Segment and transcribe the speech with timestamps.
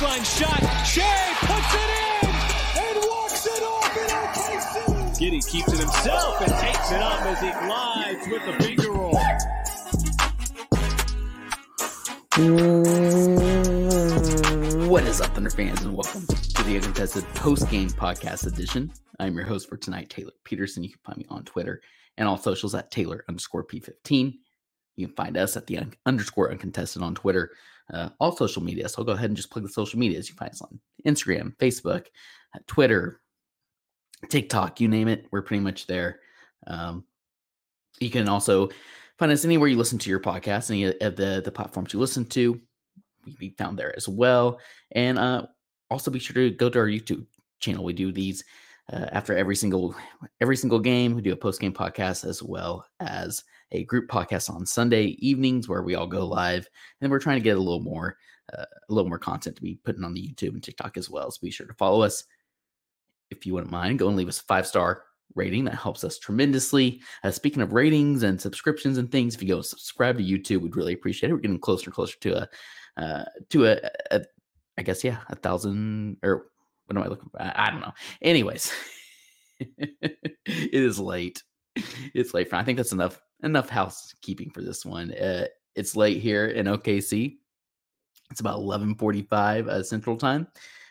[0.00, 0.86] Baseline shot.
[0.86, 1.90] Shai puts it
[2.22, 2.30] in
[2.80, 5.20] and walks it off in OKC.
[5.20, 9.12] Giddey keeps it himself and takes it up as he glides with the finger roll.
[14.88, 18.90] What is up, Thunder fans, and welcome to the Uncontested Post Game Podcast Edition.
[19.18, 20.82] I'm your host for tonight, Tayler Peterson.
[20.82, 21.82] You can find me on Twitter
[22.16, 24.32] and all socials at Tayler underscore P15.
[24.96, 27.50] You can find us at the un- underscore uncontested on Twitter,
[27.92, 28.88] uh, all social media.
[28.88, 30.28] So I'll go ahead and just plug the social medias.
[30.28, 32.06] You find us on Instagram, Facebook,
[32.54, 33.20] uh, Twitter,
[34.28, 35.26] TikTok, you name it.
[35.30, 36.20] We're pretty much there.
[36.66, 37.04] Um,
[38.00, 38.68] you can also
[39.18, 42.24] find us anywhere you listen to your podcast, any of the, the platforms you listen
[42.26, 42.60] to
[43.24, 44.60] we be found there as well.
[44.92, 45.46] And uh,
[45.90, 47.26] also be sure to go to our YouTube
[47.58, 47.84] channel.
[47.84, 48.44] We do these
[48.92, 49.94] uh, after every single
[50.40, 51.14] every single game.
[51.14, 55.68] We do a post game podcast as well as a group podcast on Sunday evenings
[55.68, 56.68] where we all go live.
[57.00, 58.16] And we're trying to get a little more
[58.56, 61.30] uh, a little more content to be putting on the YouTube and TikTok as well.
[61.30, 62.24] So be sure to follow us.
[63.30, 65.04] If you wouldn't mind, go and leave us a five star
[65.36, 65.64] rating.
[65.64, 67.00] That helps us tremendously.
[67.22, 70.76] Uh, speaking of ratings and subscriptions and things, if you go subscribe to YouTube, we'd
[70.76, 71.32] really appreciate it.
[71.32, 72.48] We're getting closer and closer to a
[72.96, 73.78] uh, to a,
[74.10, 74.22] a,
[74.76, 76.46] I guess yeah, a thousand or
[76.90, 77.40] what am I looking for?
[77.40, 77.92] I, don't know.
[78.20, 78.72] Anyways,
[79.60, 81.40] it is late.
[82.14, 82.50] It's late.
[82.50, 85.12] For, I think that's enough enough housekeeping for this one.
[85.12, 85.46] Uh,
[85.76, 87.36] it's late here in OKC.
[88.32, 90.48] It's about 11:45 uh, Central Time.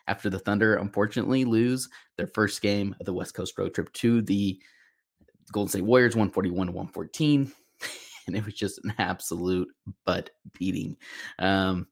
[0.07, 4.21] After the Thunder, unfortunately, lose their first game of the West Coast road trip to
[4.21, 4.57] the
[5.51, 7.51] Golden State Warriors, 141 to 114
[8.27, 9.67] and it was just an absolute
[10.05, 10.95] butt beating.
[11.39, 11.87] Um,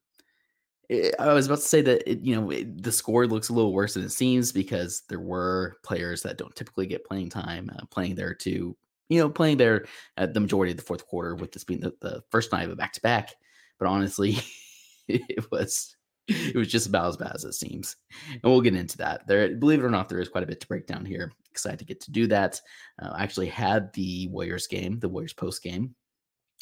[0.89, 3.73] I was about to say that it, you know it, the score looks a little
[3.73, 7.85] worse than it seems because there were players that don't typically get playing time uh,
[7.91, 8.75] playing there to
[9.09, 11.93] you know playing there at the majority of the fourth quarter with this being the,
[12.01, 13.33] the first night of a back to back.
[13.79, 14.37] But honestly,
[15.09, 15.95] it was
[16.27, 17.95] it was just about as bad as it seems.
[18.31, 19.27] And we'll get into that.
[19.27, 21.31] There, believe it or not, there is quite a bit to break down here.
[21.51, 22.59] Excited to get to do that.
[23.01, 25.95] Uh, I actually had the Warriors game, the Warriors post game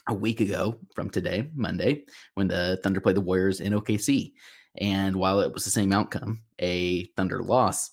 [0.07, 2.03] a week ago from today, Monday,
[2.35, 4.33] when the Thunder played the Warriors in OKC.
[4.77, 7.91] And while it was the same outcome, a Thunder loss,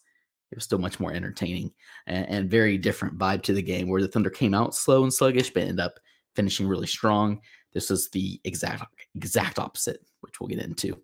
[0.50, 1.72] it was still much more entertaining
[2.06, 5.12] and, and, very different vibe to the game where the Thunder came out slow and
[5.12, 5.98] sluggish, but ended up
[6.36, 7.40] finishing really strong.
[7.72, 8.84] This is the exact
[9.14, 11.00] exact opposite, which we'll get into.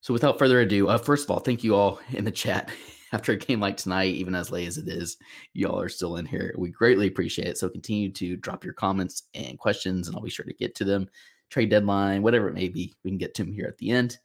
[0.00, 2.70] So without further ado, uh, first of all, thank you all in the chat
[3.12, 5.16] after a game like tonight, even as late as it is,
[5.54, 6.54] y'all are still in here.
[6.58, 7.58] We greatly appreciate it.
[7.58, 10.84] So continue to drop your comments and questions, and I'll be sure to get to
[10.84, 11.08] them.
[11.50, 14.18] Trade deadline, whatever it may be, we can get to them here at the end.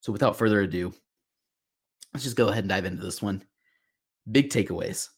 [0.00, 0.92] So without further ado,
[2.12, 3.44] let's just go ahead and dive into this one.
[4.30, 5.08] Big takeaways.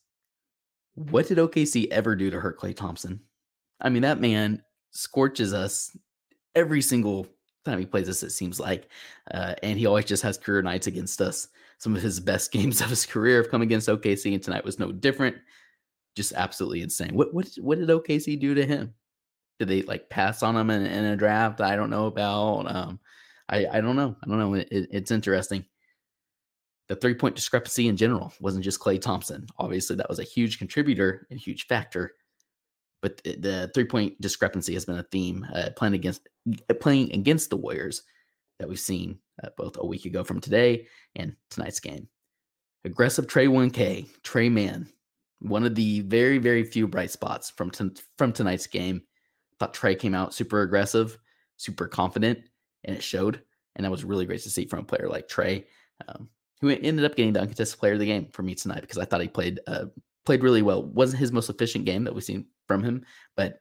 [0.94, 3.20] What did OKC ever do to hurt Klay Thompson?
[3.80, 5.96] I mean, that man scorches us
[6.54, 7.26] every single
[7.64, 8.88] time he plays us, it seems like.
[9.32, 12.80] Uh, and he always just has career nights against us some of his best games
[12.80, 15.36] of his career have come against OKC, and tonight was no different.
[16.16, 17.14] Just absolutely insane.
[17.14, 18.94] What what what did OKC do to him?
[19.58, 21.60] Did they like pass on him in, in a draft?
[21.60, 22.74] I don't know about.
[22.74, 23.00] Um,
[23.48, 24.16] I I don't know.
[24.22, 24.54] I don't know.
[24.54, 25.64] It, it, it's interesting.
[26.88, 29.46] The three point discrepancy in general wasn't just Klay Thompson.
[29.58, 32.14] Obviously, that was a huge contributor and huge factor.
[33.04, 36.26] But the, three point discrepancy has been a theme uh, playing against
[36.80, 38.02] playing against the Warriors
[38.58, 42.08] that we've seen uh, both a week ago from today and tonight's game.
[42.86, 44.88] Aggressive Tre 1K, Tre Mann,
[45.40, 49.02] one of the very, very few bright spots from t- from tonight's game.
[49.60, 51.18] Thought Tre came out super aggressive,
[51.58, 52.38] super confident,
[52.84, 53.42] and it showed.
[53.76, 55.66] And that was really great to see from a player like Tre,
[56.08, 56.30] um,
[56.62, 59.04] who ended up getting the uncontested player of the game for me tonight because I
[59.04, 59.86] thought he played uh,
[60.24, 60.82] played really well.
[60.82, 63.04] wasn't his most efficient game that we've seen from him,
[63.36, 63.58] but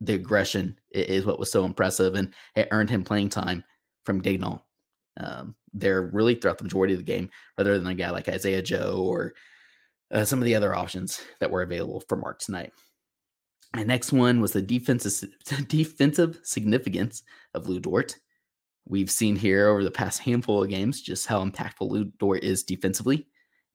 [0.00, 3.64] the aggression is what was so impressive, and it earned him playing time
[4.04, 4.62] from Daigneault.
[5.16, 8.62] Um, there really throughout the majority of the game, rather than a guy like Isaiah
[8.62, 9.34] Joe or
[10.12, 12.72] uh, some of the other options that were available for Mark tonight.
[13.74, 15.28] My next one was the defensive
[15.68, 17.22] defensive significance
[17.54, 18.16] of Lu Dort.
[18.86, 22.62] We've seen here over the past handful of games just how impactful Lu Dort is
[22.62, 23.26] defensively,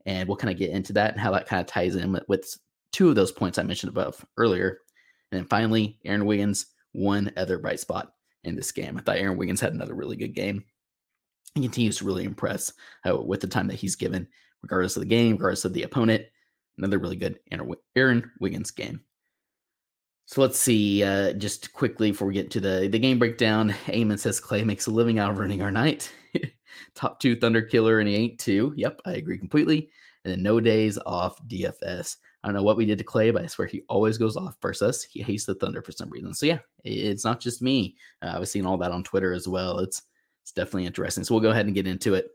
[0.05, 2.23] and we'll kind of get into that and how that kind of ties in with,
[2.27, 2.57] with
[2.91, 4.79] two of those points I mentioned above earlier.
[5.31, 8.13] And then finally, Aaron Wiggins, one other bright spot
[8.43, 8.97] in this game.
[8.97, 10.63] I thought Aaron Wiggins had another really good game.
[11.55, 12.73] He continues to really impress
[13.07, 14.27] uh, with the time that he's given,
[14.61, 16.25] regardless of the game, regardless of the opponent.
[16.77, 17.39] Another really good
[17.95, 19.01] Aaron Wiggins game.
[20.29, 23.71] So let's see, uh, just quickly before we get to the, the game breakdown.
[23.87, 26.13] Eamon says Klay makes a living out of running our night.
[26.95, 28.71] Top two Thunder killer, and he ain't two.
[28.77, 29.89] Yep, I agree completely.
[30.23, 32.17] And then no days off DFS.
[32.43, 34.55] I don't know what we did to Klay, but I swear he always goes off
[34.61, 35.03] versus us.
[35.03, 36.33] He hates the Thunder for some reason.
[36.33, 37.97] So yeah, it's not just me.
[38.21, 39.79] Uh, I was seeing all that on Twitter as well.
[39.79, 40.03] It's
[40.41, 41.23] it's definitely interesting.
[41.23, 42.29] So we'll go ahead and get into it.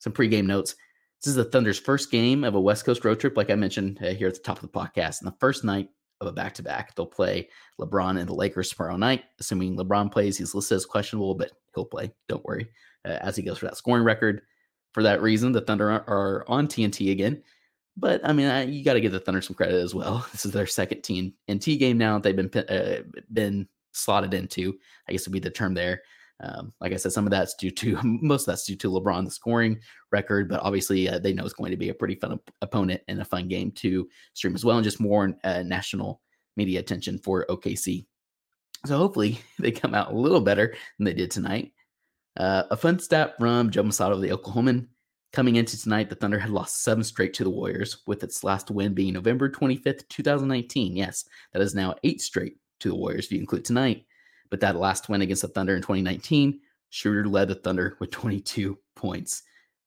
[0.00, 0.74] Some pregame notes.
[1.22, 3.98] This is the Thunder's first game of a West Coast road trip, like I mentioned
[4.02, 5.20] uh, here at the top of the podcast.
[5.20, 5.88] And the first night
[6.20, 6.94] of a back to back.
[6.94, 7.48] They'll play
[7.80, 9.24] LeBron and the Lakers tomorrow night.
[9.38, 12.12] Assuming LeBron plays, he's listed as questionable, but he'll play.
[12.28, 12.68] Don't worry.
[13.04, 14.42] Uh, as he goes for that scoring record.
[14.92, 17.42] For that reason, the Thunder are on TNT again.
[17.96, 20.26] But I mean, I, you got to give the Thunder some credit as well.
[20.32, 22.18] This is their second team TNT game now.
[22.18, 23.02] That they've been uh,
[23.32, 24.74] been slotted into.
[25.08, 26.02] I guess would be the term there.
[26.42, 29.24] Um, like I said, some of that's due to most of that's due to LeBron,
[29.24, 29.80] the scoring
[30.12, 33.00] record, but obviously uh, they know it's going to be a pretty fun op- opponent
[33.08, 36.20] and a fun game to stream as well, and just more uh, national
[36.56, 38.04] media attention for OKC.
[38.84, 41.72] So hopefully they come out a little better than they did tonight.
[42.36, 44.88] Uh, a fun stat from Joe Mussatto of the Oklahoman.
[45.32, 48.70] Coming into tonight, the Thunder had lost seven straight to the Warriors, with its last
[48.70, 50.96] win being November 25th, 2019.
[50.96, 54.06] Yes, that is now eight straight to the Warriors if you include tonight.
[54.50, 58.78] But that last win against the Thunder in 2019, Schroeder led the Thunder with 22
[58.94, 59.42] points.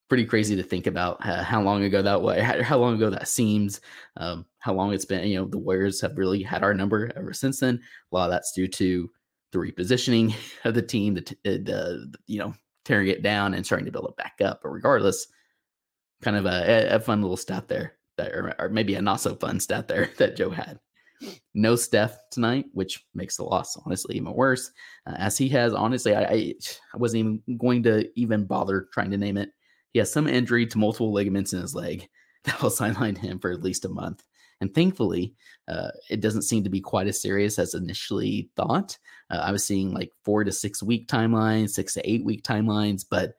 [0.09, 3.27] Pretty crazy to think about uh, how long ago that was, how long ago that
[3.27, 3.79] seems,
[4.17, 5.27] um, how long it's been.
[5.27, 7.79] You know, the Warriors have really had our number ever since then.
[8.11, 9.09] A lot of that's due to
[9.51, 12.53] the repositioning of the team, the, the, the you know
[12.89, 14.61] tearing it down and starting to build it back up.
[14.63, 15.27] But regardless,
[16.23, 19.35] kind of a, a fun little stat there, that, or, or maybe a not so
[19.35, 20.79] fun stat there that Joe had.
[21.53, 24.71] No Steph tonight, which makes the loss honestly even worse.
[25.05, 26.53] Uh, as he has honestly, I, I,
[26.93, 29.49] I wasn't even going to even bother trying to name it.
[29.91, 32.07] He has some injury to multiple ligaments in his leg
[32.45, 34.23] that will sideline him for at least a month.
[34.61, 35.33] And thankfully,
[35.67, 38.97] uh, it doesn't seem to be quite as serious as initially thought.
[39.29, 43.05] Uh, I was seeing like four to six week timelines, six to eight week timelines,
[43.09, 43.35] but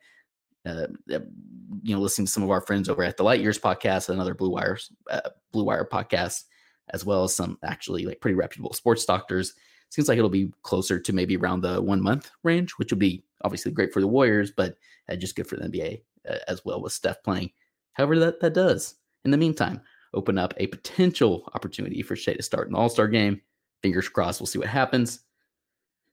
[0.66, 4.08] uh, you know, listening to some of our friends over at the Light Years podcast,
[4.08, 4.78] another Blue Wire,
[5.10, 6.44] uh, Blue Wire podcast,
[6.90, 9.54] as well as some actually like pretty reputable sports doctors.
[9.90, 13.24] Seems like it'll be closer to maybe around the one month range, which would be
[13.42, 14.76] obviously great for the Warriors, but
[15.08, 17.50] uh, just good for the NBA uh, as well with Steph playing.
[17.94, 19.80] However, that that does in the meantime
[20.14, 23.40] open up a potential opportunity for Shai to start an All Star game.
[23.82, 24.40] Fingers crossed.
[24.40, 25.20] We'll see what happens.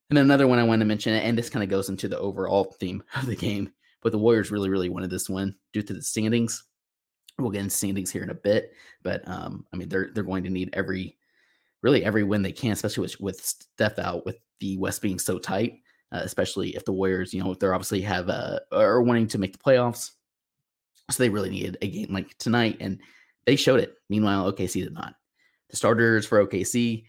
[0.10, 2.20] And then another one I want to mention, and this kind of goes into the
[2.20, 5.94] overall theme of the game, but the Warriors really, really wanted this one due to
[5.94, 6.64] the standings.
[7.38, 8.74] We'll get into standings here in a bit,
[9.04, 11.18] but um, I mean they're they're going to need every
[11.84, 15.38] really every win they can, especially with, with Steph out, with the West being so
[15.38, 15.80] tight.
[16.12, 19.52] Uh, especially if the Warriors, you know, they're obviously have uh, are wanting to make
[19.52, 20.12] the playoffs,
[21.12, 23.00] so they really needed a game like tonight, and
[23.48, 23.96] they showed it.
[24.10, 25.16] Meanwhile, OKC did not.
[25.72, 27.06] The starters for OKC: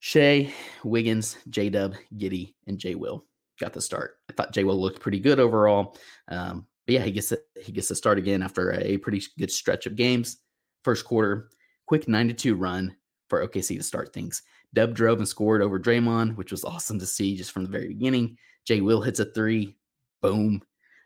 [0.00, 0.52] Shai,
[0.84, 3.24] Wiggins, J Dub, Giddey, and J Will
[3.58, 4.18] got the start.
[4.28, 5.96] I thought J Will looked pretty good overall.
[6.28, 7.32] Um, but yeah, he gets
[7.62, 10.38] he gets to start again after a pretty good stretch of games.
[10.82, 11.48] First quarter,
[11.86, 12.94] quick 92 run
[13.30, 14.42] for OKC to start things.
[14.74, 17.88] Dub drove and scored over Draymond, which was awesome to see just from the very
[17.88, 18.36] beginning.
[18.66, 19.76] Jay Will hits a three,
[20.20, 20.60] boom.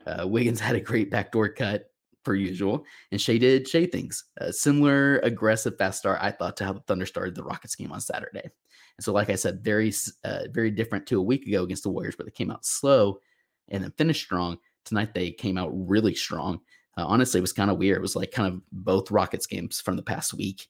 [0.07, 1.88] Uh, Wiggins had a great backdoor cut
[2.29, 4.25] per usual, and Shai did Shai things.
[4.37, 7.91] A similar aggressive fast start, I thought, to how the Thunder started the Rockets game
[7.91, 8.43] on Saturday.
[8.43, 9.95] And so, like I said, very
[10.25, 13.19] uh, very different to a week ago against the Warriors, but they came out slow
[13.69, 14.59] and then finished strong.
[14.85, 16.61] Tonight they came out really strong.
[16.99, 17.97] Uh, honestly, it was kind of weird.
[17.97, 20.67] It was like kind of both Rockets games from the past week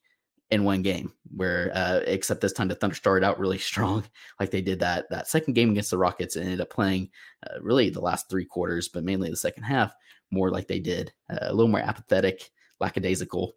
[0.50, 4.04] in one game, where uh, except this time the Thunder started out really strong,
[4.40, 7.10] like they did that that second game against the Rockets, and ended up playing
[7.46, 9.92] uh, really the last three quarters, but mainly the second half
[10.30, 12.50] more like they did, uh, a little more apathetic,
[12.80, 13.54] lackadaisical.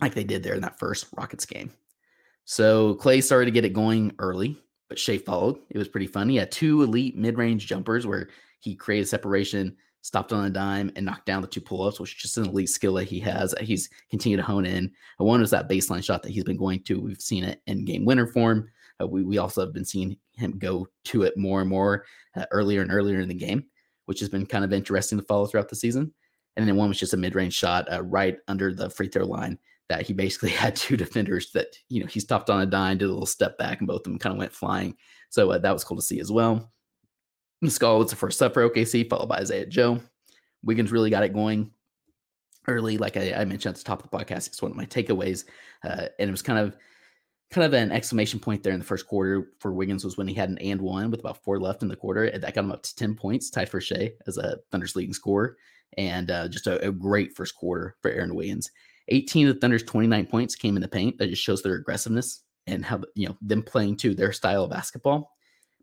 [0.00, 1.72] like they did there in that first Rockets game.
[2.44, 5.58] So Klay started to get it going early, but Shai followed.
[5.70, 6.34] It was pretty funny.
[6.34, 8.28] He had two elite mid-range jumpers where
[8.60, 12.22] he created separation, stopped on a dime, and knocked down the two pull-ups, which is
[12.22, 13.54] just an elite skill that he has.
[13.60, 14.90] He's continued to hone in.
[15.18, 17.00] And one was that baseline shot that he's been going to.
[17.00, 18.70] We've seen it in game winner form.
[19.00, 22.04] Uh, we, we also have been seeing him go to it more and more
[22.36, 23.64] uh, earlier and earlier in the game,
[24.06, 26.12] which has been kind of interesting to follow throughout the season.
[26.56, 29.58] And then one was just a mid-range shot uh, right under the free throw line
[29.88, 33.06] that he basically had two defenders that you know he stopped on a dime, did
[33.06, 34.96] a little step back, and both of them kind of went flying.
[35.28, 36.72] So uh, that was cool to see as well.
[37.64, 40.00] Muscala was the first up for OKC, followed by Isaiah Joe.
[40.62, 41.70] Wiggins really got it going
[42.66, 44.46] early, like I, I mentioned at the top of the podcast.
[44.48, 45.44] It's one of my takeaways,
[45.84, 46.76] uh, and it was kind of
[47.50, 50.34] kind of an exclamation point there in the first quarter for Wiggins was when he
[50.34, 52.30] had an and one with about four left in the quarter.
[52.30, 55.56] That got him up to 10 points, tied for Shai as a Thunder's leading scorer.
[55.98, 58.70] And uh, just a, a, great first quarter for Aaron Wiggins.
[59.08, 61.18] 18 of the Thunder's 29 points came in the paint.
[61.18, 64.70] That just shows their aggressiveness and how, you know, them playing to their style of
[64.70, 65.32] basketball.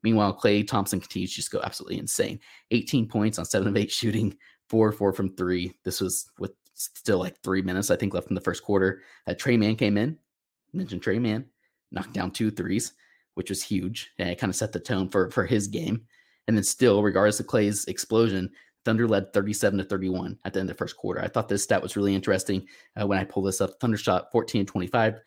[0.07, 2.39] Meanwhile, Klay Thompson continues to just go absolutely insane.
[2.71, 4.33] 18 points on seven of eight shooting,
[4.69, 5.77] four four from three.
[5.83, 9.01] This was with still like three minutes, I think, left in the first quarter.
[9.27, 10.17] Uh, Tre Mann came in,
[10.71, 11.43] mentioned Tre Mann,
[11.91, 12.93] knocked down two threes,
[13.33, 14.09] which was huge.
[14.17, 16.03] And it kind of set the tone for for his game.
[16.47, 18.49] And then still, regardless of Klay's explosion,
[18.85, 21.21] Thunder led 37 to 31 at the end of the first quarter.
[21.21, 23.71] I thought this stat was really interesting uh, when I pulled this up.
[23.81, 25.19] Thunder shot 14 25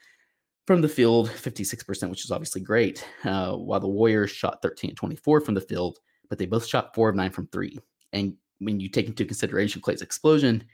[0.67, 5.41] from the field, 56%, which is obviously great, uh, while the Warriors shot 13 24
[5.41, 5.99] from the field,
[6.29, 7.79] but they both shot four of nine from three.
[8.13, 10.65] And when you take into consideration Klay's explosion,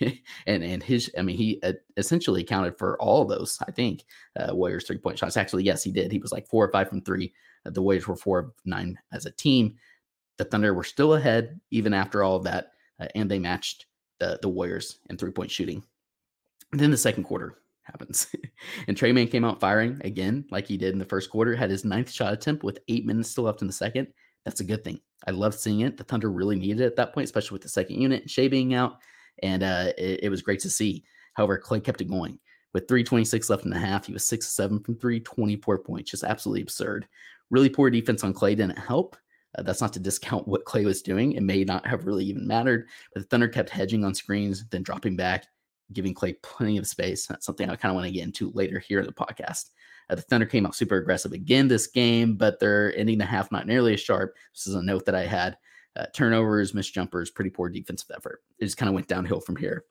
[0.46, 4.04] and and his I mean he uh, essentially accounted for all those I think
[4.38, 5.36] uh, Warriors three point shots.
[5.36, 6.10] Actually yes he did.
[6.10, 7.34] He was like four or five from three.
[7.66, 9.76] Uh, the Warriors were four of nine as a team.
[10.38, 13.86] The Thunder were still ahead even after all of that uh, and they matched
[14.20, 15.84] the the Warriors in three point shooting.
[16.72, 17.58] And then the second quarter
[17.90, 18.34] happens
[18.88, 21.70] and Tre Mann came out firing again like he did in the first quarter had
[21.70, 24.08] his ninth shot attempt with eight minutes still left in the second
[24.44, 27.12] that's a good thing I love seeing it the Thunder really needed it at that
[27.12, 28.98] point especially with the second unit Shai being out
[29.42, 31.04] and uh, it, it, was great to see.
[31.34, 32.38] However, Klay kept it going.
[32.74, 36.10] With 326 left in the half, he was 6 7 from 3, 24 points.
[36.10, 37.06] Just absolutely absurd.
[37.50, 39.16] Really poor defense on Klay didn't help.
[39.56, 41.32] Uh, that's not to discount what Klay was doing.
[41.32, 44.82] It may not have really even mattered, but the Thunder kept hedging on screens, then
[44.82, 45.46] dropping back,
[45.92, 47.26] giving Klay plenty of space.
[47.26, 49.70] That's something I kind of want to get into later here in the podcast.
[50.10, 53.52] Uh, the Thunder came out super aggressive again this game, but they're ending the half
[53.52, 54.34] not nearly as sharp.
[54.54, 55.56] This is a note that I had.
[55.96, 58.42] Uh, turnovers, missed jumpers, pretty poor defensive effort.
[58.58, 59.84] It just kind of went downhill from here.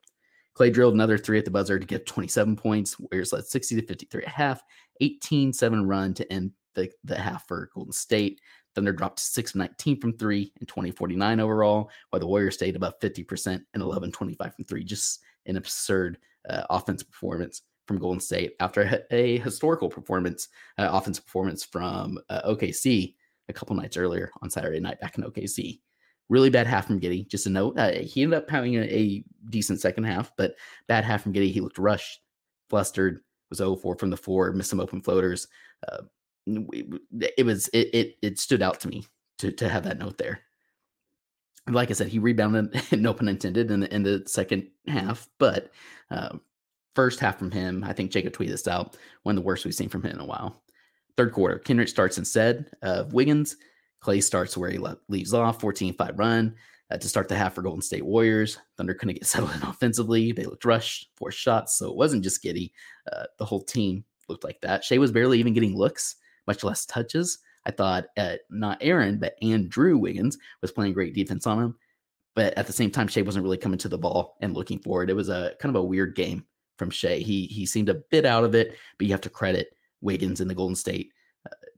[0.57, 2.97] Klay drilled another three at the buzzer to get 27 points.
[2.99, 4.61] Warriors led 60 to 53 at half,
[5.01, 8.41] 18 7 run to end the, the half for Golden State.
[8.73, 12.99] Thunder dropped 6 19 from three and 20 49 overall, while the Warriors stayed above
[12.99, 14.83] 50% and 11 25 from three.
[14.83, 16.17] Just an absurd
[16.49, 22.41] uh, offensive performance from Golden State after a, historical performance, uh, offensive performance from uh,
[22.49, 23.15] OKC
[23.49, 25.79] a couple nights earlier on Saturday night back in OKC.
[26.29, 27.25] Really bad half from Giddey.
[27.27, 27.77] Just a note.
[27.79, 30.55] Uh, he ended up having a, a, decent second half, but
[30.89, 31.53] bad half from Giddey.
[31.53, 32.19] He looked rushed,
[32.69, 35.47] flustered, was 0 4 from the four, missed some open floaters.
[35.87, 36.01] Uh,
[36.45, 39.05] it was it, it it stood out to me
[39.39, 40.41] to to have that note there.
[41.67, 45.27] Like I said, he rebounded, no pun intended, in the in the second half.
[45.37, 45.71] But
[46.09, 46.37] uh,
[46.95, 48.97] first half from him, I think Jacob tweeted this out.
[49.23, 50.63] One of the worst we've seen from him in a while.
[51.17, 53.57] Third quarter, Kenrich starts instead of Wiggins.
[54.01, 56.55] Klay starts where he le- leaves off, 14 5 run
[56.91, 58.59] uh, to start the half for Golden State Warriors.
[58.77, 60.31] Thunder couldn't get settled in offensively.
[60.31, 61.77] They looked rushed, four shots.
[61.77, 62.71] So it wasn't just Giddey.
[63.11, 64.83] Uh, the whole team looked like that.
[64.83, 67.39] Shai was barely even getting looks, much less touches.
[67.65, 71.75] I thought uh, not Aaron, but Andrew Wiggins was playing great defense on him.
[72.35, 75.03] But at the same time, Shai wasn't really coming to the ball and looking for
[75.03, 75.09] it.
[75.09, 76.45] It was a kind of a weird game
[76.77, 77.17] from Shai.
[77.17, 80.47] He he seemed a bit out of it, but you have to credit Wiggins in
[80.47, 81.11] the Golden State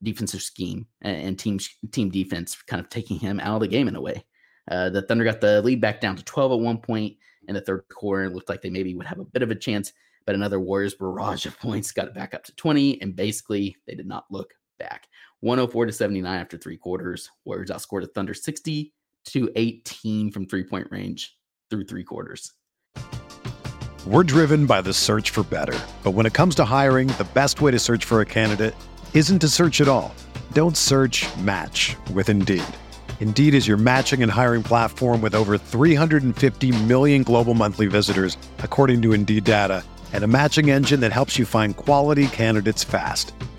[0.03, 1.59] defensive scheme and, team
[1.91, 4.23] team defense kind of taking him out of the game in a way.
[4.69, 7.17] Uh, the Thunder got the lead back down to 12 at one point
[7.47, 8.25] in the third quarter.
[8.25, 9.93] It looked like they maybe would have a bit of a chance,
[10.25, 13.95] but another Warriors barrage of points got it back up to 20, and basically they
[13.95, 15.07] did not look back.
[15.41, 17.29] 104 to 79 after three quarters.
[17.45, 18.93] Warriors outscored the Thunder 60
[19.25, 21.37] to 18 from three point range
[21.69, 22.53] through three quarters.
[24.05, 27.61] We're driven by the search for better, but when it comes to hiring, the best
[27.61, 28.73] way to search for a candidate
[29.13, 30.15] isn't to search at all.
[30.53, 32.63] Don't search match with Indeed.
[33.19, 39.01] Indeed is your matching and hiring platform with over 350 million global monthly visitors, according
[39.03, 43.33] to Indeed data, and a matching engine that helps you find quality candidates fast.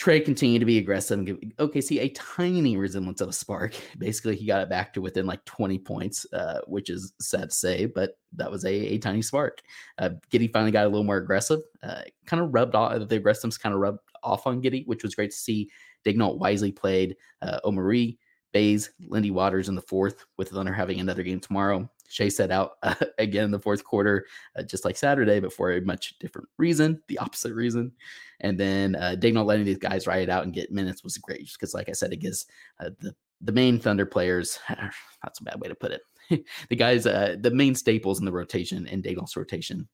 [0.00, 3.74] Tre continued to be aggressive and give OKC a tiny resemblance of a spark.
[3.98, 7.54] Basically, he got it back to within like 20 points, uh, which is sad to
[7.54, 9.60] say, but that was a, a tiny spark.
[9.98, 11.60] Uh, Giddey finally got a little more aggressive.
[11.82, 15.14] Uh, kind of rubbed off the aggressiveness, kind of rubbed off on Giddey, which was
[15.14, 15.68] great to see.
[16.06, 18.16] Daigneault wisely played uh, Omoruyi,
[18.52, 21.86] Bays, Lindy Waters in the fourth, with Thunder having another game tomorrow.
[22.08, 24.24] Shai set out uh, again in the fourth quarter,
[24.56, 27.92] uh, just like Saturday, but for a much different reason, the opposite reason.
[28.40, 31.58] And then uh, letting these guys ride it out and get minutes was great just
[31.58, 32.46] because, like I said, it gives
[32.78, 34.58] uh, the the main Thunder players.
[34.68, 36.44] That's a bad way to put it.
[36.68, 39.88] the guys, uh, the main staples in the rotation and Daigneault's rotation,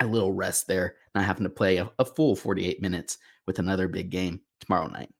[0.00, 3.88] a little rest there, not having to play a, a full 48 minutes with another
[3.88, 5.10] big game tomorrow night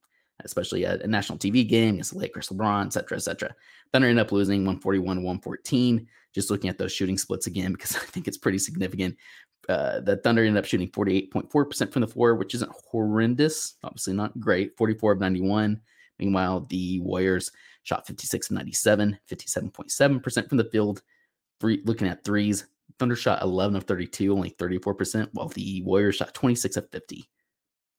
[0.45, 3.55] especially a, a, national TV game against Lakers, LeBron, et cetera, et cetera.
[3.93, 6.07] Thunder end up losing 141 114.
[6.35, 9.17] Just looking at those shooting splits again, because I think it's pretty significant.
[9.69, 13.75] Uh, the Thunder ended up shooting 48.4% from the floor, which isn't horrendous.
[13.83, 14.77] Obviously, not great.
[14.77, 15.81] 44 of 91.
[16.19, 17.51] Meanwhile, the Warriors
[17.83, 21.03] shot 56 of 97, 57.7% from the field.
[21.61, 22.67] Three, looking at threes,
[22.99, 27.29] Thunder shot 11 of 32, only 34%, while the Warriors shot 26 of 50.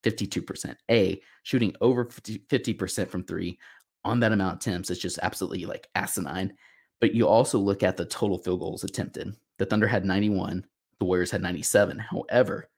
[0.04, 0.76] 52%.
[0.90, 3.60] A, shooting over 50, percent from three
[4.06, 6.54] on that amount of attempts is just absolutely like asinine.
[7.02, 9.36] But you also look at the total field goals attempted.
[9.58, 10.66] The Thunder had 91,
[11.00, 12.00] the Warriors had 97.
[12.00, 12.70] However,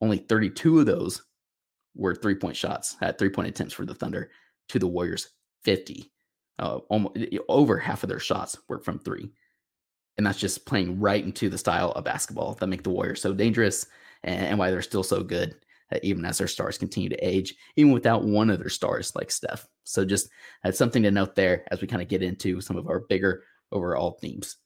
[0.00, 1.22] only 32 of those
[1.94, 4.30] were three point shots, at three point attempts for the Thunder
[4.68, 5.30] to the Warriors
[5.64, 6.10] 50.
[6.58, 7.18] Uh, almost
[7.48, 9.30] over half of their shots were from three.
[10.16, 13.34] And that's just playing right into the style of basketball that make the Warriors so
[13.34, 13.86] dangerous
[14.22, 15.56] and, and why they're still so good
[15.92, 19.30] uh, even as their stars continue to age, even without one of their stars like
[19.30, 19.66] Steph.
[19.84, 20.28] So just
[20.62, 23.42] that's something to note there as we kind of get into some of our bigger
[23.70, 24.56] overall themes.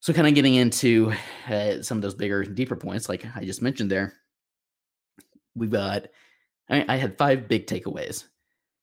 [0.00, 1.12] So kind of getting into
[1.48, 4.14] uh, some of those bigger, deeper points, like I just mentioned there,
[5.54, 6.06] we've got.
[6.70, 8.24] I, I had five big takeaways,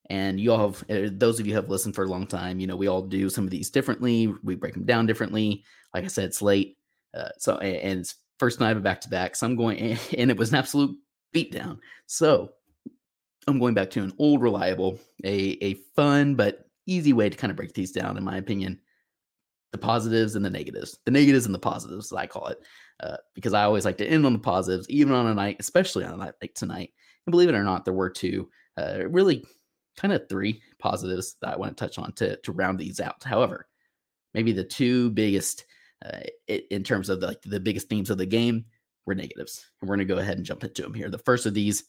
[0.09, 2.59] and you all have uh, those of you have listened for a long time.
[2.59, 4.33] You know, we all do some of these differently.
[4.43, 5.63] We break them down differently.
[5.93, 6.77] Like I said, it's late,
[7.13, 9.35] uh, so and it's first night of back to back.
[9.35, 9.77] So I'm going,
[10.17, 10.97] and it was an absolute
[11.33, 11.77] beatdown.
[12.07, 12.49] So
[13.47, 17.51] I'm going back to an old reliable, a, a fun but easy way to kind
[17.51, 18.79] of break these down, in my opinion.
[19.75, 22.61] The positives and the negatives, the negatives and the positives, I call it,
[23.01, 26.05] uh, because I always like to end on the positives, even on a night, especially
[26.05, 26.91] on a night like tonight.
[27.25, 29.43] And believe it or not, there were two, uh, really
[29.97, 33.21] kind of three positives that I want to touch on to, to round these out.
[33.23, 33.67] However,
[34.33, 35.65] maybe the two biggest
[36.05, 38.65] uh, in terms of the, like the biggest themes of the game
[39.05, 39.65] were negatives.
[39.81, 41.09] And we're going to go ahead and jump into them here.
[41.09, 41.83] The first of these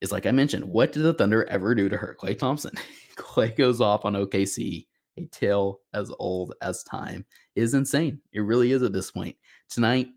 [0.00, 2.72] is like I mentioned, what did the Thunder ever do to hurt Klay Thompson?
[3.16, 7.24] Klay goes off on OKC, a tale as old as time.
[7.54, 8.20] Is insane.
[8.32, 9.36] It really is at this point.
[9.68, 10.08] Tonight,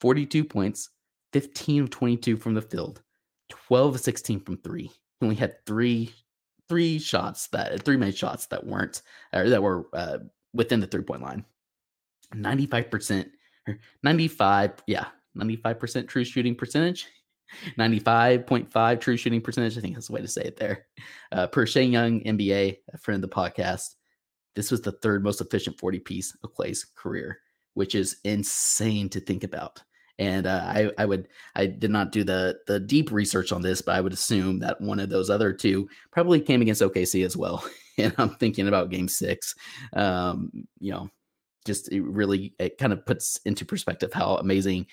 [0.00, 0.90] 42 points,
[1.32, 3.02] 15 of 22 from the field,
[3.50, 4.90] 12 of 16 from three.
[5.20, 6.12] He only had three
[6.68, 9.02] three shots that three made shots that weren't
[9.34, 10.18] or that were uh,
[10.52, 11.44] within the three point line.
[12.34, 13.30] 95%,
[14.02, 17.06] 95, yeah, 95% true shooting percentage.
[17.78, 19.78] 95.5 true shooting percentage.
[19.78, 20.86] I think that's the way to say it there.
[21.30, 23.94] Uh, per Shane Young, NBA, a friend of the podcast,
[24.54, 27.40] this was the third most efficient 40 piece of Klay's career,
[27.74, 29.82] which is insane to think about.
[30.18, 33.82] And uh, I, I would, I did not do the the deep research on this,
[33.82, 37.36] but I would assume that one of those other two probably came against OKC as
[37.36, 37.64] well.
[37.98, 39.56] and I'm thinking about Game Six.
[39.92, 41.10] Um, you know,
[41.64, 44.86] just it really it kind of puts into perspective how amazing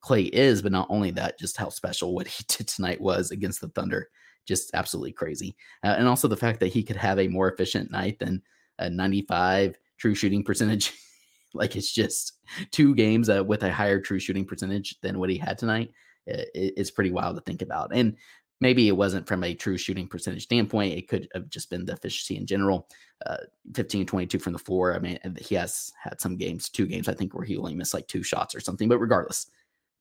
[0.00, 3.60] Klay is, but not only that, just how special what he did tonight was against
[3.60, 4.08] the Thunder.
[4.46, 5.56] Just absolutely crazy.
[5.84, 8.42] Uh, and also the fact that he could have a more efficient night than
[8.78, 10.92] a 95 true shooting percentage.
[11.54, 12.38] like it's just
[12.70, 15.90] two games uh, with a higher true shooting percentage than what he had tonight.
[16.26, 17.90] It, it's pretty wild to think about.
[17.92, 18.16] And
[18.60, 20.98] maybe it wasn't from a true shooting percentage standpoint.
[20.98, 22.88] It could have just been the efficiency in general.
[23.26, 23.38] Uh,
[23.74, 24.94] 15, 22 from the floor.
[24.94, 27.94] I mean, he has had some games, two games, I think, where he only missed
[27.94, 28.88] like two shots or something.
[28.88, 29.50] But regardless,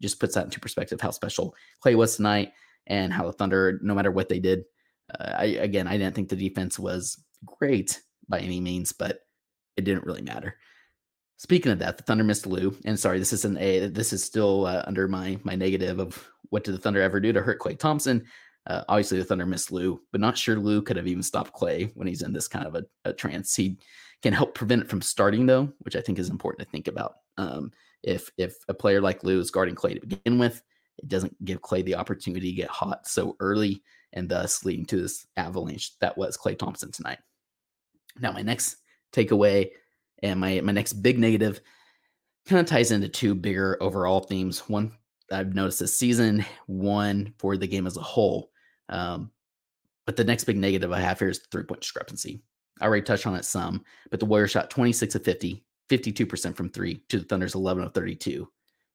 [0.02, 2.54] just puts that into perspective how special Klay was tonight.
[2.88, 4.64] and how the Thunder, no matter what they did,
[5.20, 9.22] uh, I again I didn't think the defense was great by any means, but
[9.76, 10.58] it didn't really matter.
[11.38, 14.66] Speaking of that, the Thunder missed Lu, and sorry, this isn't a this is still
[14.66, 17.78] uh, under my my negative of what did the Thunder ever do to hurt Klay
[17.78, 18.26] Thompson.
[18.66, 21.92] Uh, obviously, the Thunder missed Lu, but not sure Lu could have even stopped Klay
[21.96, 23.56] when he's in this kind of a, a trance.
[23.56, 23.78] He
[24.24, 27.18] can help prevent it from starting though, which I think is important to think about.
[27.38, 27.72] Um,
[28.04, 30.62] if if a player like Lu is guarding Klay to begin with,
[30.98, 35.02] it doesn't give Klay the opportunity to get hot so early and thus leading to
[35.02, 37.20] this avalanche that was Klay Thompson tonight.
[38.20, 38.78] Now, my next
[39.14, 39.72] takeaway
[40.24, 41.62] and my my next big negative
[42.48, 44.60] kind of ties into two bigger overall themes.
[44.68, 44.92] One
[45.32, 48.52] I've noticed this season, one for the game as a whole.
[48.90, 49.32] Um,
[50.06, 52.42] but the next big negative I have here is three point discrepancy.
[52.80, 56.70] I already touched on it some, but the Warriors shot 26 of 50, 52% from
[56.70, 58.48] three to the Thunder's 11 of 32,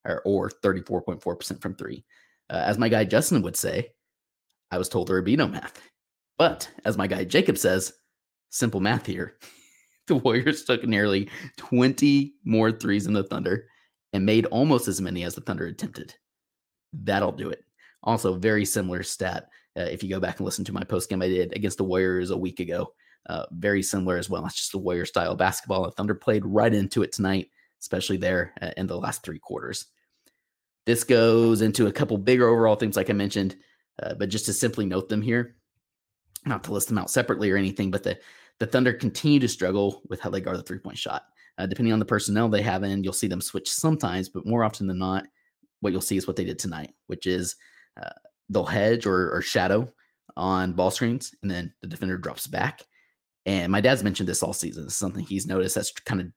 [0.05, 2.05] or, or 34.4% from three.
[2.49, 3.91] Uh, as my guy Justin would say,
[4.71, 5.81] I was told there would be no math.
[6.39, 7.93] But as my guy Jacob says,
[8.53, 9.37] simple math here.
[10.07, 13.67] the Warriors took nearly 20 more threes than the Thunder
[14.13, 16.15] and made almost as many as the Thunder attempted.
[16.93, 17.65] That'll do it.
[18.03, 19.49] Also, very similar stat.
[19.77, 21.85] Uh, if you go back and listen to my post game I did against the
[21.85, 22.93] Warriors a week ago,
[23.27, 24.45] uh, very similar as well.
[24.45, 25.85] It's just the Warrior style basketball.
[25.85, 29.87] The Thunder played right into it tonight, especially there uh, in the last three quarters.
[30.85, 33.57] This goes into a couple bigger overall things, like I mentioned,
[34.03, 35.55] uh, but just to simply note them here,
[36.45, 38.19] not to list them out separately or anything, but the
[38.59, 41.25] the Thunder continue to struggle with how they guard the three point shot.
[41.59, 44.65] Uh, depending on the personnel they have in, you'll see them switch sometimes, but more
[44.65, 45.25] often than not,
[45.81, 47.57] what you'll see is what they did tonight, which is
[48.03, 48.11] uh,
[48.49, 49.93] they'll hedge or, or shadow
[50.37, 52.83] on ball screens, and then the defender drops back.
[53.45, 54.87] And my dad's mentioned this all season.
[54.87, 56.29] Is something he's noticed that's kind of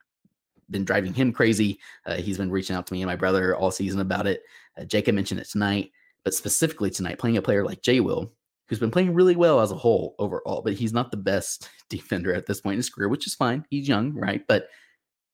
[0.69, 1.79] been driving him crazy.
[2.05, 4.41] Uh, he's been reaching out to me and my brother all season about it.
[4.77, 5.91] Uh, Jacob mentioned it tonight,
[6.23, 8.33] but specifically tonight, playing a player like Jay Will,
[8.67, 12.33] who's been playing really well as a whole overall, but he's not the best defender
[12.33, 13.65] at this point in his career, which is fine.
[13.69, 14.43] He's young, right?
[14.47, 14.67] But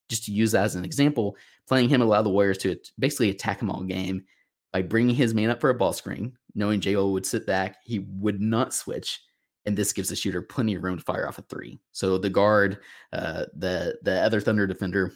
[0.10, 3.62] just to use that as an example, playing him allowed the Warriors to basically attack
[3.62, 4.26] him all game
[4.74, 8.00] by bringing his man up for a ball screen, knowing Jo would sit back, he
[8.00, 9.22] would not switch,
[9.65, 11.80] and this gives the shooter plenty of room to fire off a three.
[11.91, 12.80] So the guard,
[13.13, 15.13] uh, the the other Thunder defender,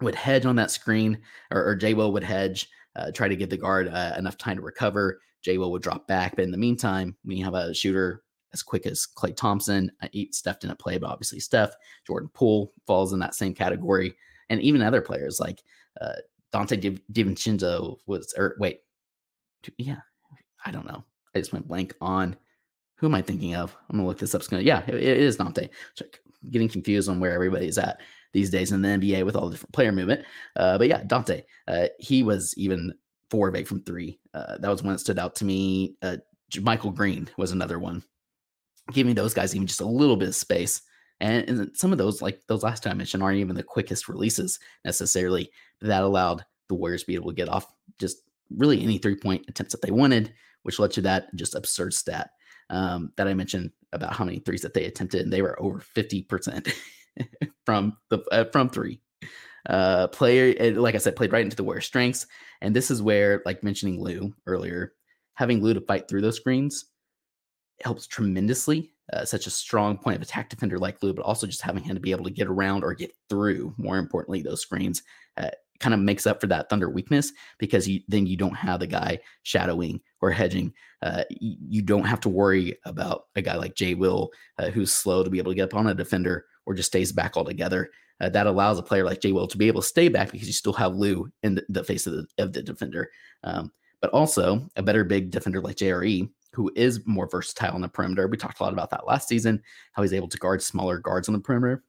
[0.00, 1.18] would hedge on that screen,
[1.50, 1.94] or, or J.
[1.94, 5.20] Will would hedge, uh, try to give the guard uh, enough time to recover.
[5.46, 5.58] J.
[5.58, 8.84] Will would drop back, but in the meantime, when you have a shooter as quick
[8.84, 9.92] as Klay Thompson.
[10.32, 14.16] Steph didn't play, but obviously Steph, Jordan Poole falls in that same category,
[14.50, 15.62] and even other players like
[16.00, 16.14] uh,
[16.52, 18.80] Donte Di- DiVincenzo was, or wait,
[19.78, 20.00] yeah,
[20.64, 21.04] I don't know.
[21.32, 22.34] I just went blank on
[22.96, 23.76] who am I thinking of?
[23.88, 24.44] I'm gonna look this up.
[24.48, 25.68] Gonna, yeah, it, it is Donte.
[26.50, 28.00] Getting confused on where everybody's at
[28.32, 30.24] these days in the NBA with all the different player movement.
[30.56, 32.94] Uh, but yeah, Donte, uh, he was even
[33.30, 34.18] four of eight from three.
[34.34, 35.96] Uh, that was one that stood out to me.
[36.02, 36.16] Uh,
[36.52, 38.02] JaMychal Green was another one
[38.92, 40.82] giving those guys even just a little bit of space.
[41.20, 44.08] And, and some of those, like those last time I mentioned, aren't even the quickest
[44.08, 45.50] releases necessarily.
[45.80, 47.66] That allowed the Warriors to be able to get off
[47.98, 48.18] just
[48.50, 52.30] really any three point attempts that they wanted, which led to that just absurd stat
[52.70, 55.80] um, that I mentioned about how many threes that they attempted, and they were over
[55.80, 56.68] fifty percent
[57.66, 59.00] from the uh, from three.
[59.68, 62.26] Uh, player, eh, like I said, played right into the Warriors' strengths,
[62.60, 64.92] and this is where, like mentioning Lu earlier,
[65.34, 66.86] having Lu to fight through those screens
[67.82, 68.92] helps tremendously.
[69.12, 71.94] Uh, such a strong point of attack defender like Lu, but also just having him
[71.94, 75.02] to be able to get around or get through, more importantly, those screens
[75.36, 78.80] uh, kind of makes up for that Thunder weakness because you, then you don't have
[78.80, 80.72] the guy shadowing or hedging.
[81.02, 84.92] Uh, you, you, don't have to worry about a guy like Jay Will uh, who's
[84.92, 87.90] slow to be able to get up on a defender or just stays back altogether.
[88.20, 90.46] Uh, that allows a player like Jay Will to be able to stay back because
[90.46, 93.10] you still have Lu in the, the face of the, of the defender.
[93.44, 97.88] Um, but also a better big defender like JRE who is more versatile on the
[97.88, 98.26] perimeter.
[98.26, 101.28] We talked a lot about that last season, how he's able to guard smaller guards
[101.28, 101.84] on the perimeter.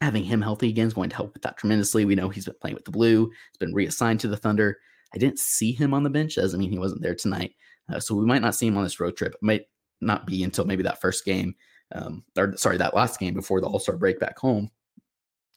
[0.00, 2.06] Having him healthy again is going to help with that tremendously.
[2.06, 4.78] We know he's been playing with the blue, he's been reassigned to the Thunder.
[5.14, 7.52] I didn't see him on the bench, doesn't mean he wasn't there tonight.
[7.92, 9.34] Uh, so we might not see him on this road trip.
[9.34, 9.66] It might
[10.00, 11.54] not be until maybe that first game,
[11.92, 14.70] um, or sorry, that last game before the All Star break back home.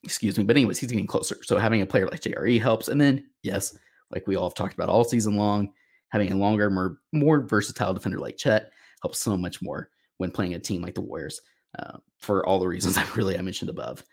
[0.04, 0.44] Excuse me.
[0.44, 1.38] But, anyways, he's getting closer.
[1.44, 2.88] So having a player like JRE helps.
[2.88, 3.78] And then, yes,
[4.12, 5.72] like we all have talked about all season long,
[6.10, 10.54] having a longer, more more versatile defender like Chet helps so much more when playing
[10.54, 11.42] a team like the Warriors
[11.80, 14.04] uh, for all the reasons I really I mentioned above.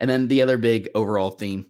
[0.00, 1.66] And then the other big overall theme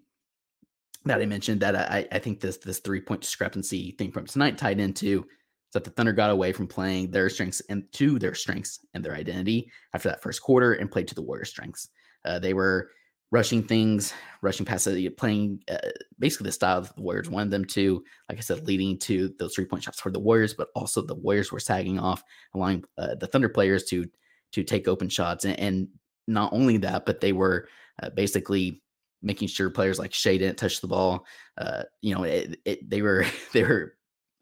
[1.04, 4.58] that I mentioned that I, I think this this three point discrepancy thing from tonight
[4.58, 8.34] tied into is that the Thunder got away from playing their strengths and to their
[8.34, 11.88] strengths and their identity after that first quarter and played to the Warriors' strengths.
[12.24, 12.90] Uh, they were
[13.32, 15.78] rushing things, rushing passes, playing uh,
[16.18, 18.04] basically the style the Warriors wanted them to.
[18.28, 21.14] Like I said, leading to those three point shots for the Warriors, but also the
[21.14, 22.22] Warriors were sagging off,
[22.54, 24.06] allowing uh, the Thunder players to
[24.52, 25.88] to take open shots, and, and
[26.28, 27.68] not only that, but they were
[28.02, 28.82] uh, basically
[29.22, 31.24] making sure players like Shai didn't touch the ball.
[31.56, 33.94] Uh, you know, it, it, they were they were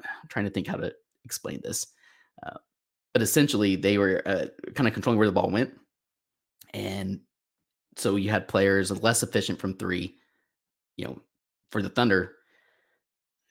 [0.03, 0.93] I'm trying to think how to
[1.25, 1.87] explain this,
[2.45, 2.59] uh,
[3.13, 5.73] but essentially they were uh, kind of controlling where the ball went,
[6.75, 7.21] and
[8.01, 10.17] so you had players less efficient from three.
[10.97, 11.23] You know,
[11.71, 12.37] for the Thunder.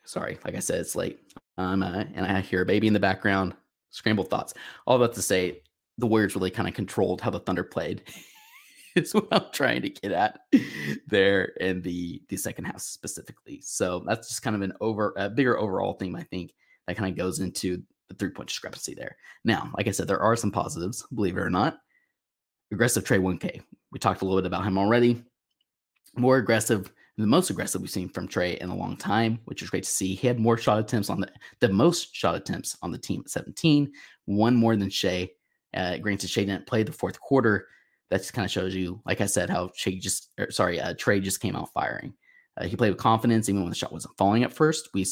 [0.06, 1.20] Sorry, like I said, it's late.
[1.58, 3.54] Um, uh, and I hear a baby in the background.
[3.92, 4.54] Scrambled thoughts.
[4.86, 5.62] All about to say,
[5.98, 8.04] the Warriors really kind of controlled how the Thunder played.
[8.96, 10.40] is what I'm trying to get at
[11.08, 13.62] there in the the second half specifically.
[13.62, 16.54] So that's just kind of an over a bigger overall theme I think
[16.88, 19.16] that kind of goes into the three point discrepancy there.
[19.44, 21.78] Now, like I said, there are some positives, believe it or not.
[22.72, 23.62] Aggressive Tre 1K.
[23.92, 25.24] We talked a little bit about him already.
[26.16, 29.70] More aggressive, the most aggressive we've seen from Tre in a long time, which is
[29.70, 30.16] great to see.
[30.16, 33.30] He had more shot attempts on the the most shot attempts on the team at
[33.30, 33.92] 17,
[34.26, 35.30] one more than Shai.
[35.74, 37.68] Uh, granted, Shai didn't play the fourth quarter,
[38.10, 40.80] that just kind of shows you, like I said, how Shai just, or, er, sorry,
[40.80, 42.14] uh, Tre just came out firing.
[42.58, 44.90] Uh, he played with confidence even when the shot wasn't falling at first.
[44.94, 45.06] We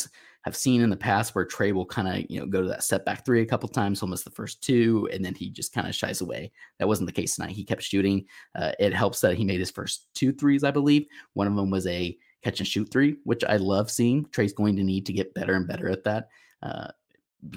[0.47, 2.83] have seen in the past where Tre will kind of, you know, go to that
[2.83, 5.73] step back three a couple times, He'll miss the first two, and then he just
[5.73, 6.51] kind of shies away.
[6.79, 7.51] That wasn't the case tonight.
[7.51, 8.25] He kept shooting.
[8.55, 11.05] Uh, it helps that he made his first two threes, I believe.
[11.33, 14.25] One of them was a catch and shoot three, which I love seeing.
[14.31, 16.29] Tre's going to need to get better and better at that.
[16.63, 16.87] Uh,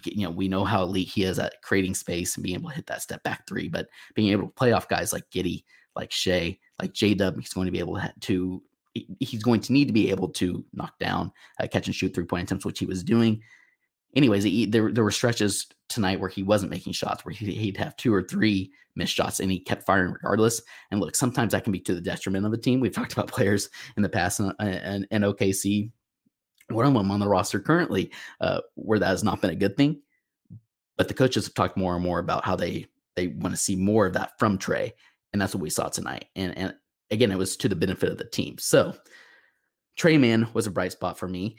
[0.05, 2.77] you know, we know how elite he is at creating space and being able to
[2.77, 5.65] hit that step back three, but being able to play off guys like Giddey,
[5.97, 8.63] like Shai, like J Dub, he's going to be able to
[8.95, 12.25] he's going to need to be able to knock down uh, catch and shoot three
[12.25, 13.43] point attempts, which he was doing.
[14.17, 17.77] Anyways, he, there there were stretches tonight where he wasn't making shots, where he, he'd
[17.77, 20.61] have two or three missed shots, and he kept firing regardless.
[20.91, 22.81] And look, sometimes that can be to the detriment of a team.
[22.81, 25.91] We've talked about players in the past and, and, and OKC
[26.71, 29.77] one of them on the roster currently uh, where that has not been a good
[29.77, 30.01] thing.
[30.97, 33.75] But the coaches have talked more and more about how they they want to see
[33.75, 34.93] more of that from Tre,
[35.33, 36.27] and that's what we saw tonight.
[36.37, 36.75] And and
[37.11, 38.57] again, it was to the benefit of the team.
[38.59, 38.95] So
[39.97, 41.57] Tre Mann was a bright spot for me.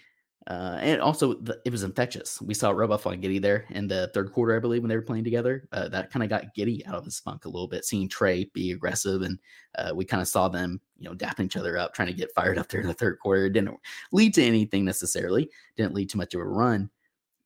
[0.48, 2.42] Uh, and also, the, it was infectious.
[2.42, 4.96] We saw rub off on Giddey there in the third quarter, I believe, when they
[4.96, 5.68] were playing together.
[5.72, 8.50] Uh, that kind of got Giddey out of his funk a little bit, seeing Tre
[8.52, 9.38] be aggressive, and
[9.78, 12.34] uh, we kind of saw them, you know, dapping each other up, trying to get
[12.34, 13.46] fired up there in the third quarter.
[13.46, 13.78] It didn't
[14.12, 16.90] lead to anything necessarily, didn't lead to much of a run,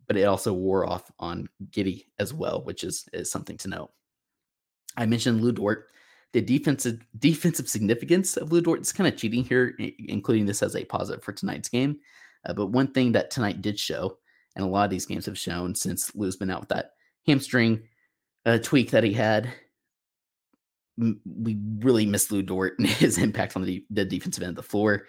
[0.08, 3.92] but it also wore off on Giddey as well, which is is something to note.
[4.96, 5.90] I mentioned Lu Dort.
[6.36, 10.84] The defensive defensive significance of Lu Dort kind of cheating here, including this as a
[10.84, 11.98] positive for tonight's game.
[12.46, 14.18] Uh, but one thing that tonight did show,
[14.56, 16.92] and a lot of these games have shown since Lu's been out with that
[17.26, 17.84] hamstring
[18.46, 19.50] uh, tweak that he had,
[20.98, 24.64] we really miss Lu Dort and his impact on the, the defensive end of the
[24.64, 25.08] floor.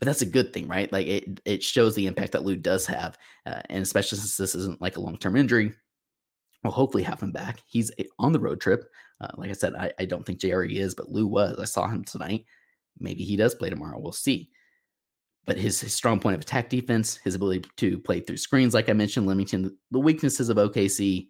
[0.00, 0.92] But that's a good thing, right?
[0.92, 4.56] Like it, it shows the impact that Lu does have, uh, and especially since this
[4.56, 5.72] isn't like a long term injury,
[6.64, 7.60] we'll hopefully have him back.
[7.66, 8.90] He's on the road trip.
[9.20, 11.58] Uh, like I said, I, I don't think JRE is, but Lu was.
[11.58, 12.44] I saw him tonight.
[12.98, 13.98] Maybe he does play tomorrow.
[13.98, 14.50] We'll see
[15.46, 18.88] but his, his, strong point of attack defense, his ability to play through screens, like
[18.88, 21.28] I mentioned, limiting the weaknesses of OKC,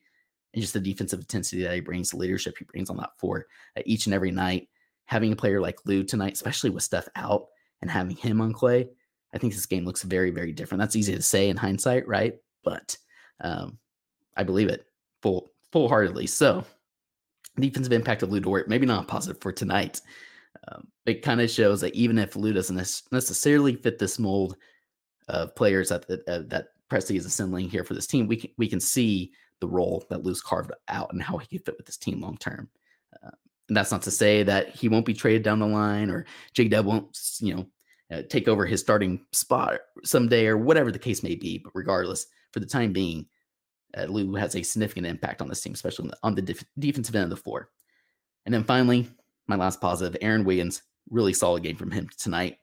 [0.55, 3.47] and just the defensive intensity that he brings, the leadership he brings on that floor
[3.77, 4.69] uh, each and every night.
[5.05, 7.47] Having a player like Lu tonight, especially with Steph out
[7.83, 8.89] and having him on Klay,
[9.35, 10.81] I think this game looks very, very different.
[10.81, 12.37] That's easy to say in hindsight, right?
[12.65, 12.97] But
[13.43, 13.79] um,
[14.35, 14.87] I believe it
[15.23, 16.27] full full heartedly.
[16.27, 16.65] So
[17.61, 20.01] defensive impact of Lu Dort, maybe not positive for tonight,
[20.69, 22.77] um, it kind of shows that even if Lu doesn't
[23.13, 24.57] necessarily fit this mold
[25.29, 28.69] of players that uh, that Presti is assembling here for this team, we can we
[28.69, 31.97] can see the role that Lu's carved out and how he can fit with this
[31.97, 32.69] team long term.
[33.25, 33.31] Uh,
[33.69, 36.69] and that's not to say that he won't be traded down the line or J
[36.69, 37.67] Dub won't, you know,
[38.13, 41.59] uh, take over his starting spot someday or whatever the case may be.
[41.59, 43.27] But regardless, for the time being,
[43.97, 47.25] uh, Lu has a significant impact on this team, especially on the, def- defensive end
[47.25, 47.71] of the floor.
[48.45, 49.09] And then finally,
[49.47, 52.59] my last positive, Aaron Wiggins, really solid game from him tonight.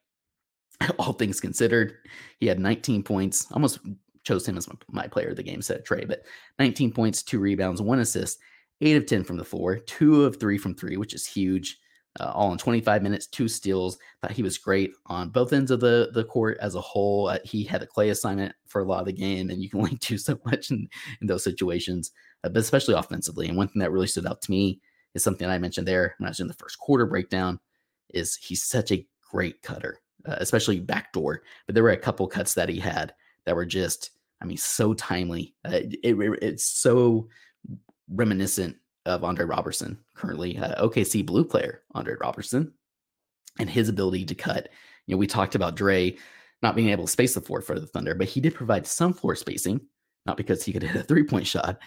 [0.99, 1.95] All things considered,
[2.39, 3.47] he had 19 points.
[3.51, 3.79] Almost
[4.23, 6.23] chose him as my player of the game, said Tre, but
[6.59, 8.39] 19 points, two rebounds, one assist,
[8.81, 11.79] eight of 10 from the floor, two of three from three, which is huge.
[12.19, 13.97] Uh, all in 25 minutes, two steals.
[14.21, 17.27] Thought he was great on both ends of the, the court as a whole.
[17.27, 19.79] Uh, he had a Klay assignment for a lot of the game, and you can
[19.81, 20.87] only do so much in,
[21.21, 22.11] in those situations,
[22.43, 23.47] uh, but especially offensively.
[23.47, 24.79] And one thing that really stood out to me
[25.15, 27.59] is something I mentioned there when I was in the first quarter breakdown.
[28.13, 31.41] Is he's such a great cutter, uh, especially backdoor.
[31.65, 33.11] But there were a couple cuts that he had
[33.45, 35.55] that were just, I mean, so timely.
[35.65, 37.27] Uh, it, it, it's so
[38.07, 42.73] reminiscent of Andre Roberson, currently uh, OKC blue player Andre Roberson.
[43.59, 44.69] and his ability to cut.
[45.05, 46.17] You know, we talked about Dre
[46.61, 49.13] not being able to space the floor for the Thunder, but he did provide some
[49.13, 49.81] floor spacing,
[50.25, 51.77] not because he could hit a three point shot,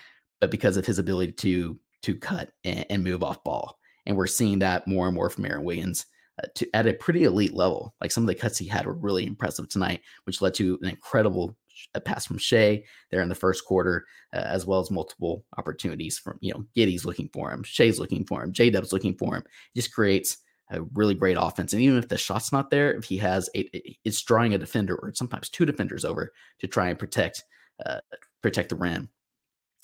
[0.41, 3.79] but because of his ability to to cut and, and move off ball.
[4.05, 6.07] And we're seeing that more and more from Aaron Williams
[6.43, 7.95] uh, to at a pretty elite level.
[8.01, 10.91] Like some of the cuts he had were really impressive tonight, which led to an
[10.91, 11.57] incredible
[12.01, 14.05] pass from Shai there in the first quarter,
[14.35, 18.25] uh, as well as multiple opportunities from you know Giddey's looking for him, Shai's looking
[18.25, 19.43] for him, J Dub's looking for him.
[19.75, 20.39] It just creates
[20.71, 21.73] a really great offense.
[21.73, 23.69] And even if the shot's not there, if he has a,
[24.05, 27.45] it's drawing a defender or sometimes two defenders over to try and protect
[27.85, 28.01] uh,
[28.43, 29.09] protect the rim,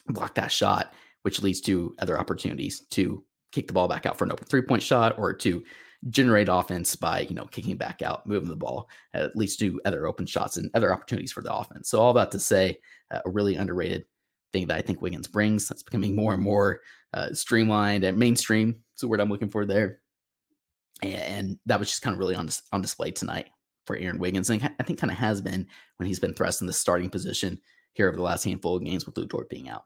[0.09, 4.25] block that shot, which leads to other opportunities to kick the ball back out for
[4.25, 5.63] an open three point shot or to
[6.11, 10.07] generate offense by you know kicking back out, moving the ball, at least do other
[10.07, 11.89] open shots and other opportunities for the offense.
[11.89, 12.79] So all that to say,
[13.11, 14.05] uh, a really underrated
[14.53, 15.69] thing that I think Wiggins brings.
[15.69, 16.81] That's becoming more and more
[17.15, 18.73] uh, streamlined and mainstream.
[18.73, 20.01] That's the word I'm looking for there.
[21.03, 23.49] And, that was just kind of really on on display tonight
[23.87, 26.67] for Aaron Wiggins, and I think kind of has been when he's been thrust in
[26.67, 27.59] the starting position
[27.95, 29.85] here over the last handful of games with Lu Dort being out.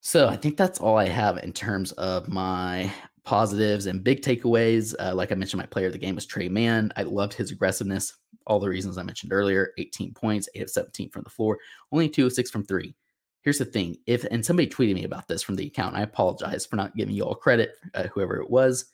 [0.00, 2.90] So I think that's all I have in terms of my
[3.30, 4.92] positives and big takeaways.
[4.98, 6.92] Uh, like I mentioned, my player of the game was Tre Mann.
[6.96, 8.12] I loved his aggressiveness.
[8.44, 11.56] All the reasons I mentioned earlier 18 points, 8 of 17 from the floor,
[11.92, 12.92] only 2 of 6 from 3.
[13.42, 15.94] Here's the thing if, and somebody tweeted me about this from the account.
[15.94, 18.86] I apologize for not giving you all credit, uh, whoever it was,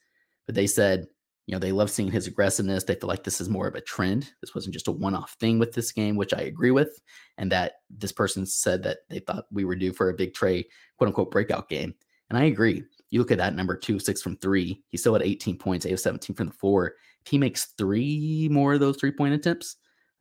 [0.44, 1.06] but they said,
[1.46, 2.84] you know, they love seeing his aggressiveness.
[2.84, 4.32] They feel like this is more of a trend.
[4.42, 7.00] This wasn't just a one off thing with this game, which I agree with.
[7.38, 10.62] And that this person said that they thought we were due for a big Tre,
[10.98, 11.94] quote unquote, breakout game.
[12.28, 12.84] And I agree.
[13.16, 14.82] You look at that number two, six from three.
[14.88, 16.96] He's still at 18 points, eight of 17 from the four.
[17.24, 19.76] If he makes three more of those three point attempts,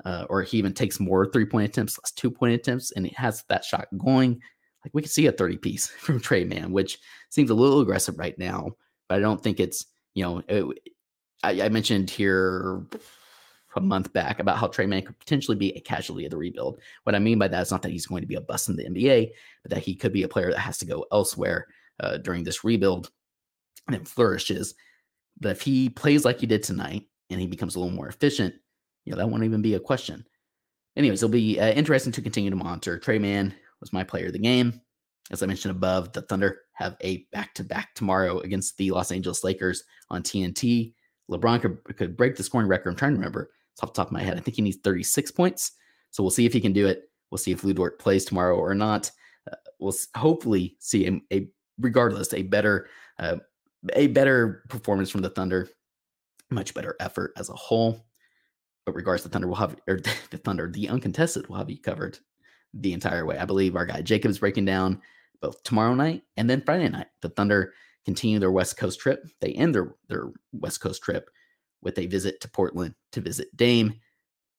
[0.05, 3.13] uh, or he even takes more three point attempts, less two point attempts, and he
[3.17, 4.39] has that shot going,
[4.85, 6.99] like we could see a 30 piece from Tre Mann, which
[7.31, 8.71] seems a little aggressive right now,
[9.09, 10.79] but I don't think it's, you know, it,
[11.43, 12.85] I, I mentioned here
[13.75, 16.79] a month back about how Tre Mann could potentially be a casualty of the rebuild.
[17.03, 18.77] What I mean by that is not that he's going to be a bust in
[18.77, 19.31] the NBA,
[19.63, 21.67] but that he could be a player that has to go elsewhere
[21.99, 23.11] uh, during this rebuild
[23.87, 24.75] and it flourishes.
[25.39, 28.53] But if he plays like he did tonight and he becomes a little more efficient,
[29.05, 30.25] you know, that won't even be a question.
[30.95, 32.97] Anyways, it'll be uh, interesting to continue to monitor.
[32.97, 34.81] Tre Mann was my player of the game.
[35.31, 39.11] As I mentioned above, the Thunder have a back to back tomorrow against the Los
[39.11, 40.93] Angeles Lakers on TNT.
[41.29, 42.91] LeBron could, could break the scoring record.
[42.91, 43.49] I'm trying to remember
[43.81, 44.37] off the top of my head.
[44.37, 45.71] I think he needs 36 points.
[46.11, 47.09] So we'll see if he can do it.
[47.29, 49.11] We'll see if Lu Dort plays tomorrow or not.
[49.51, 51.47] Uh, we'll hopefully see a, a
[51.79, 52.87] regardless, a better
[53.19, 53.37] uh,
[53.93, 55.69] a better performance from the Thunder,
[56.49, 58.05] much better effort as a whole.
[58.85, 59.99] But regards the Thunder, will have or
[60.31, 62.19] the Thunder, the uncontested will have you covered
[62.73, 63.37] the entire way.
[63.37, 65.01] I believe our guy Jacob is breaking down
[65.41, 67.07] both tomorrow night and then Friday night.
[67.21, 69.25] The Thunder continue their West Coast trip.
[69.41, 71.29] They end their their West Coast trip
[71.81, 73.93] with a visit to Portland to visit Dame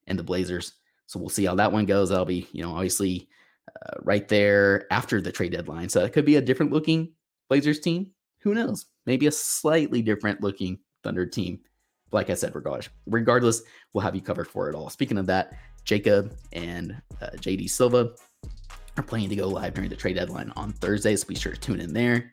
[0.06, 0.74] and the Blazers.
[1.06, 2.08] So we'll see how that one goes.
[2.08, 3.28] That'll be, you know, obviously
[3.68, 5.88] uh, right there after the trade deadline.
[5.88, 7.12] So it could be a different looking
[7.48, 8.10] Blazers team.
[8.40, 8.86] Who knows?
[9.06, 11.60] Maybe a slightly different looking Thunder team.
[12.12, 14.90] Like I said, regardless, regardless, we'll have you covered for it all.
[14.90, 18.12] Speaking of that, Jacob and uh, JD Silva
[18.96, 21.16] are planning to go live during the trade deadline on Thursday.
[21.16, 22.32] So be sure to tune in there.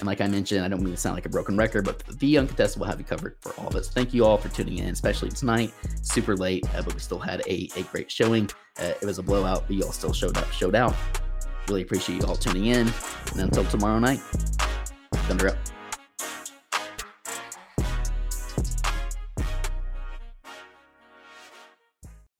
[0.00, 2.38] And like I mentioned, I don't mean to sound like a broken record, but the
[2.38, 3.88] uncontested will have you covered for all of us.
[3.88, 5.72] Thank you all for tuning in, especially tonight.
[6.02, 8.50] Super late, uh, but we still had a, a great showing.
[8.78, 10.94] Uh, it was a blowout, but you all still showed up, showed out.
[11.68, 12.92] Really appreciate you all tuning in.
[13.32, 14.20] And until tomorrow night,
[15.24, 15.56] Thunder up.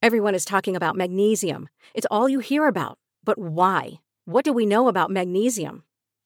[0.03, 1.71] Everyone is talking about magnesium.
[1.95, 2.99] It's all you hear about.
[3.25, 4.01] But why?
[4.27, 5.85] What do we know about magnesium?